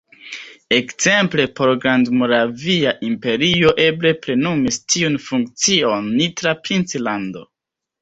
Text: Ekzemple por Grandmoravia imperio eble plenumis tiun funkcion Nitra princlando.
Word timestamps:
Ekzemple 0.77 1.45
por 1.59 1.73
Grandmoravia 1.83 2.95
imperio 3.11 3.75
eble 3.87 4.17
plenumis 4.27 4.83
tiun 4.97 5.21
funkcion 5.29 6.13
Nitra 6.19 6.59
princlando. 6.67 7.51